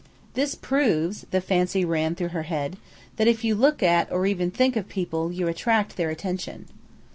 [0.33, 2.77] "This proves," the fancy ran through her head,
[3.17, 6.65] "that if you look at or even think of people, you attract their attention."